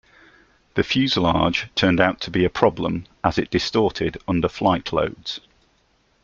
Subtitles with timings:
[0.73, 5.39] The fuselage turned out to be a problem, as it distorted under flight loads.